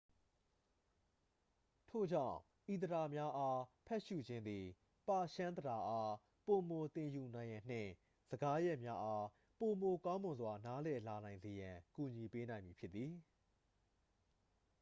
[1.89, 2.37] ထို့ကြောင့်
[2.73, 4.65] ဤသဒ္ဒါများအား ဖတ်ရှု့ခြင်းသည်
[5.07, 6.11] ပါရှန်းသဒ္ဒါအား
[6.45, 7.91] ပိုမိုသင်ယူနိုင်ရန်နှင့်
[8.29, 9.25] စကားရပ်များအား
[9.59, 13.11] ပိုမိုကောင်းမွန်စွာ နားလည်လာစေရန်အတွက် ကူညီပေးနိုင်မည်ဖြစ်သည်